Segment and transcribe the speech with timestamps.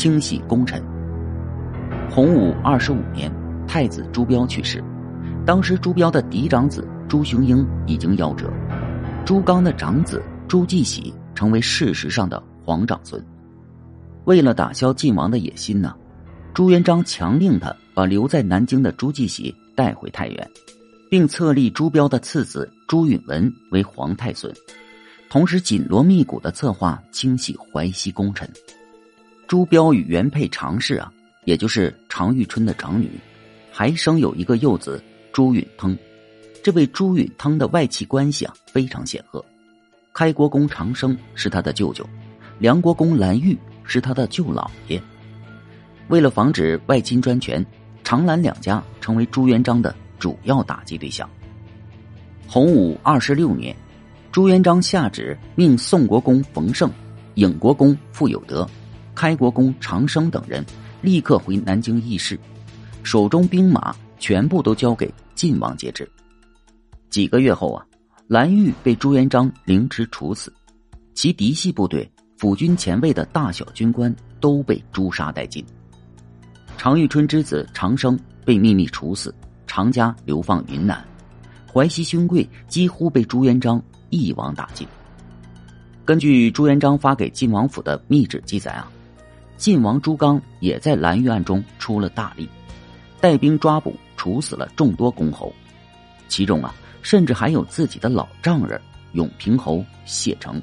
[0.00, 0.82] 清洗功臣。
[2.10, 3.30] 洪武二十五年，
[3.68, 4.82] 太子朱标去世，
[5.44, 8.50] 当时朱标的嫡长子朱雄英已经夭折，
[9.26, 13.22] 朱刚的长子朱继喜成为事实上的皇长孙。
[14.24, 15.94] 为了打消晋王的野心呢，
[16.54, 20.50] 朱元璋强令他把留在南京的朱继喜带回太原，
[21.10, 24.50] 并册立朱标的次子朱允文为皇太孙，
[25.28, 28.48] 同时紧锣密鼓的策划清洗淮西功臣。
[29.50, 31.12] 朱标与原配常氏啊，
[31.44, 33.10] 也就是常遇春的长女，
[33.72, 35.98] 还生有一个幼子朱允腾。
[36.62, 39.44] 这位朱允腾的外戚关系啊非常显赫，
[40.12, 42.08] 开国公长生是他的舅舅，
[42.60, 43.58] 梁国公蓝玉。
[43.82, 45.02] 是他的舅老爷。
[46.06, 47.66] 为了防止外亲专权，
[48.04, 51.28] 长蓝两家成为朱元璋的主要打击对象。
[52.46, 53.74] 洪武二十六年，
[54.30, 56.88] 朱元璋下旨命宋国公冯胜、
[57.34, 58.64] 颖国公傅有德、
[59.20, 60.64] 开国公长生等人
[61.02, 62.40] 立刻回南京议事，
[63.02, 66.10] 手中兵马全部都交给晋王节制。
[67.10, 67.84] 几个月后啊，
[68.28, 70.50] 蓝玉被朱元璋凌迟处死，
[71.12, 72.10] 其嫡系部队。
[72.38, 75.62] 辅军前卫的大小军官都被诛杀殆尽。
[76.78, 79.34] 常遇春之子长生被秘密处死，
[79.66, 81.06] 常家流放云南。
[81.70, 84.88] 淮西勋贵几乎被朱元璋一网打尽。
[86.06, 88.90] 根据朱元璋发给晋王府的密旨记载啊，
[89.60, 92.48] 晋王朱刚也在蓝玉案中出了大力，
[93.20, 95.52] 带兵抓捕处死了众多公侯，
[96.28, 98.80] 其中啊，甚至还有自己的老丈人
[99.12, 100.60] 永平侯谢成。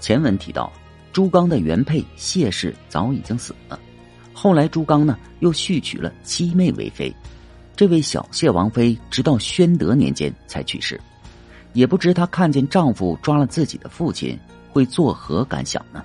[0.00, 0.72] 前文提到。
[1.12, 3.80] 朱刚的原配谢氏早已经死了，
[4.34, 7.10] 后来朱刚呢又续娶了七妹为妃，
[7.74, 11.00] 这位小谢王妃直到宣德年间才去世，
[11.72, 14.38] 也不知她看见丈夫抓了自己的父亲
[14.70, 16.04] 会作何感想呢？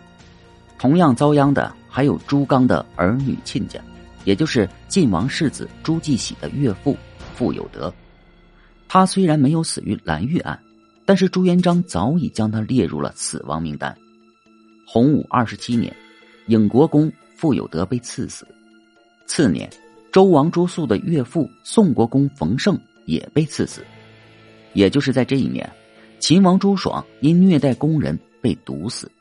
[0.79, 3.81] 同样遭殃的还有朱刚的儿女亲家，
[4.23, 6.95] 也就是晋王世子朱继喜的岳父
[7.35, 7.93] 傅有德，
[8.87, 10.57] 他虽然没有死于蓝玉案，
[11.05, 13.93] 但是朱元璋早已将他列入了死亡名单。
[14.87, 15.93] 洪武二十七年，
[16.47, 18.47] 颖国公傅有德被赐死。
[19.25, 19.69] 次年，
[20.13, 23.85] 周王朱肃的岳父宋国公冯胜也被赐死。
[24.73, 25.69] 也就是在这一年，
[26.19, 29.11] 秦王朱爽因虐待工人被毒死。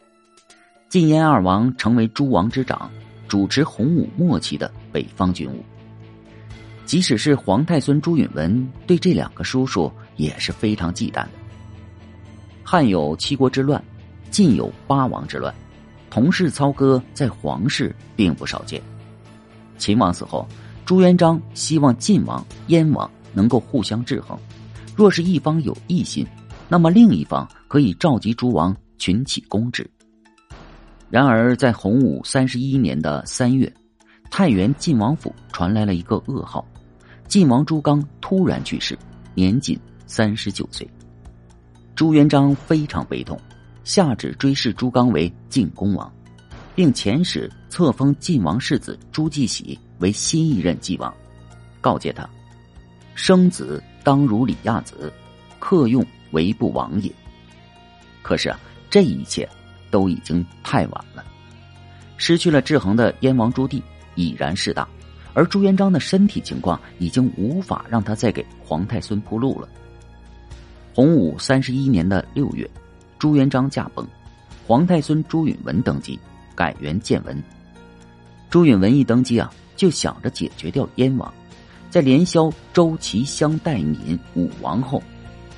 [0.91, 2.91] 晋燕二王成为诸王之长，
[3.29, 5.65] 主持洪武末期的北方军务。
[6.85, 11.31] 即使是皇太孙朱允文，对这两个叔叔也是非常忌惮的。
[12.65, 13.81] 汉有七国之乱。
[14.33, 15.53] 晋有八王之乱，
[16.09, 18.81] 同室操戈在皇室并不少见。
[19.77, 20.47] 秦王死后，
[20.85, 24.37] 朱元璋希望晋王、燕王能够互相制衡。
[24.97, 26.27] 若是一方有异心，
[26.69, 29.89] 那么另一方可以召集诸王群起攻之。
[31.11, 33.71] 然而，在洪武三十一年的三月，
[34.31, 36.65] 太原晋王府传来了一个噩耗：
[37.27, 38.97] 晋王朱刚突然去世，
[39.35, 40.89] 年仅三十九岁。
[41.97, 43.39] 朱元璋非常悲痛。
[43.83, 46.13] 下旨追谥朱刚为晋公王，
[46.77, 51.13] 并遣使册封晋王世子朱继喜为新一任晋王，
[51.81, 52.29] 告诫他：
[53.17, 55.13] 生子当如李亚子，
[55.59, 57.11] 克用为不王也。
[58.23, 59.49] 可是啊，这一切
[59.91, 61.25] 都已经太晚了。
[62.17, 63.83] 失去了制衡的燕王朱棣
[64.15, 64.89] 已然势大，
[65.35, 69.69] 而朱元璋的身体情况已经无法让他再给皇太孙铺路了。
[70.95, 72.69] 洪武三十一年的六月。
[73.19, 74.07] 朱元璋驾崩，
[74.67, 76.19] 皇太孙朱允文登基，
[76.55, 77.43] 改元建文。
[78.49, 81.31] 朱允文一登基啊，就想着解决掉燕王，
[81.91, 85.03] 在连萧、周、齐、襄、代、闽五王后，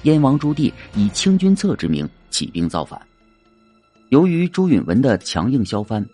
[0.03, 3.01] 燕王朱棣以清君侧之名起兵造反。
[4.13, 6.07] 由于朱允文的强硬削藩，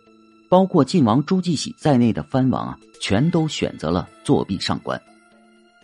[0.48, 5.02] 包括晋王朱继喜在内的藩王啊，全都选择了作弊上官。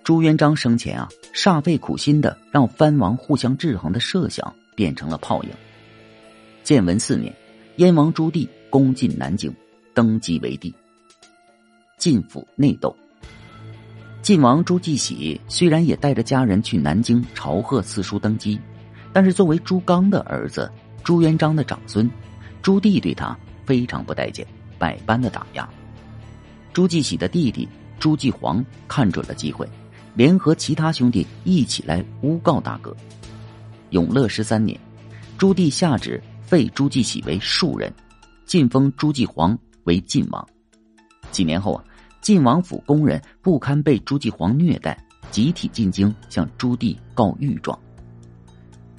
[0.04, 4.54] 朱元璋生前啊，煞费苦心的让藩王互相制衡的设想。
[4.76, 5.50] 变成了泡影。
[6.64, 7.32] 建文四年，
[7.76, 9.54] 燕王朱棣攻进南京，
[9.94, 10.74] 登基为帝。
[11.96, 12.94] 晋府内斗。
[14.20, 18.58] 晋王朱继喜虽然也带着家人去南京朝贺赐书登基，
[19.12, 20.68] 但是作为朱刚的儿子，
[21.04, 22.10] 朱元璋的长孙，
[22.62, 24.44] 朱棣对他非常不待见，
[24.78, 25.68] 百般的打压。
[26.72, 27.68] 朱继喜的弟弟
[28.00, 29.68] 朱继皇看准了机会，
[30.14, 32.96] 联合其他兄弟一起来诬告大哥。
[33.90, 34.80] 永乐十三年，
[35.36, 37.92] 朱棣下旨废朱继喜为庶人，
[38.46, 40.48] 晋封朱继皇为晋王。
[41.30, 41.84] 几年后啊，
[42.22, 44.98] 晋王府工人不堪被朱继皇虐待，
[45.30, 47.78] 集体进京向朱棣告御状。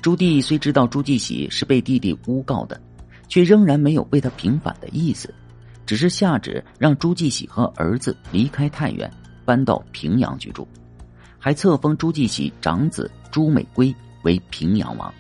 [0.06, 2.80] 朱棣虽知道朱继喜是被弟弟诬告的，
[3.28, 5.34] 却仍然没有为他平反的意思，
[5.84, 9.12] 只是下旨让朱继喜和儿子离开太原，
[9.46, 10.68] 搬到平阳居住，
[11.40, 13.92] 还册封朱继喜长子朱美圭
[14.22, 15.12] 为平阳王。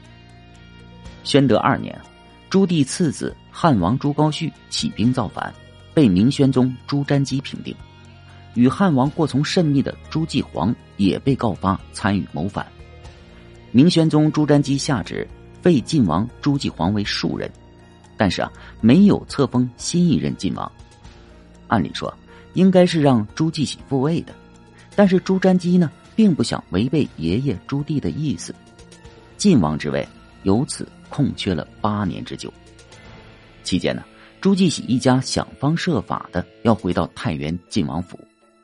[1.23, 1.99] 宣德二年，
[2.47, 5.51] 朱棣次子汉王朱高煦起兵造反，
[5.95, 7.75] 被明宣宗朱瞻基平定。
[8.53, 12.63] 与汉王过从甚密的朱继煌也被告发参与谋反。
[13.75, 15.27] 明宣宗朱瞻基下旨
[15.61, 17.51] 废晋王朱继皇为庶人，
[18.15, 18.49] 但是啊，
[18.79, 20.71] 没有册封新一任晋王。
[21.67, 22.17] 按理说，
[22.53, 24.33] 应该是让朱继喜复位的，
[24.95, 28.55] 但是朱瞻基呢，并不想违背爷爷朱棣的意思，
[29.35, 30.07] 晋王之位
[30.43, 32.49] 由此空缺了八年之久。
[33.61, 34.05] 期间呢，
[34.39, 38.17] 朱继喜一家想方设法的要回到太原晋王府。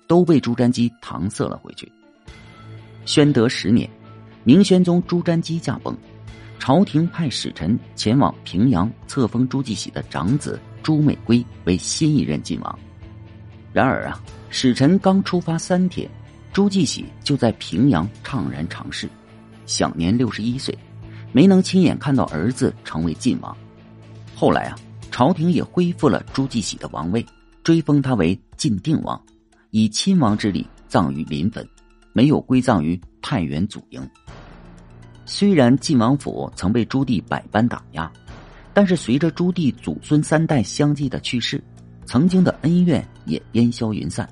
[0.07, 1.89] 都被朱瞻基搪塞了回去。
[3.05, 3.89] 宣德十年，
[4.43, 5.95] 明宣宗朱瞻基驾崩，
[6.57, 12.79] 朝廷派使臣前往平阳册封朱继喜的长子朱美圭为新一任晋王。
[13.71, 16.09] 然而啊，使臣刚出发三天，
[16.51, 19.07] 朱继喜就在平阳怅然长逝，
[19.65, 20.77] 享年六十一岁，
[21.31, 23.55] 没能亲眼看到儿子成为晋王。
[24.35, 24.75] 后来啊，
[25.11, 27.25] 朝廷也恢复了朱继喜的王位，
[27.63, 29.21] 追封他为晋定王。
[29.69, 31.65] 以亲王之礼葬于临汾，
[32.11, 34.05] 没有归葬于太原祖茔。
[35.33, 38.11] 虽然晋王府曾被朱棣百般打压，
[38.73, 41.63] 但是随着朱棣祖孙三代相继的去世，
[42.05, 44.27] 曾经的恩怨也烟消云散。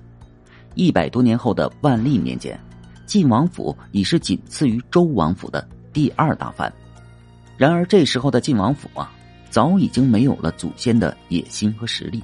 [0.75, 2.59] 一百多年后的万历年间，
[3.05, 6.71] 晋王府已是仅次于周王府的第二大藩。
[7.55, 9.09] 然而这时候的晋王府啊，
[9.49, 12.21] 早已经没有了祖先的野心和实力。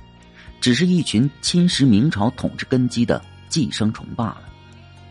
[0.59, 4.41] 只是一群侵蚀明朝统治根基的寄生虫罢了。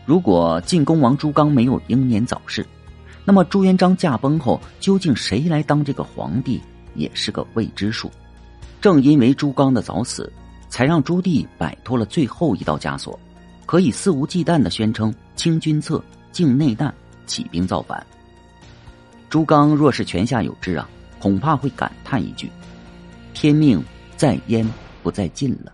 [0.05, 2.63] 如果晋恭王朱刚没有英年早逝，
[3.25, 6.61] 那么朱元璋驾崩后，究竟谁来当这个皇帝，
[6.93, 8.09] 也是个未知数。
[8.79, 10.31] 正因为朱刚的早死，
[10.69, 13.19] 才让朱棣摆脱了最后一道枷锁，
[13.65, 16.01] 可以肆无忌惮的宣称清君侧、
[16.31, 16.93] 靖内难，
[17.25, 18.05] 起兵造反。
[19.29, 20.87] 朱刚若是泉下有知啊，
[21.19, 22.49] 恐怕会感叹一句
[23.33, 23.83] ：“天命
[24.15, 24.65] 在焉。”
[25.05, 25.71] 不在尽了。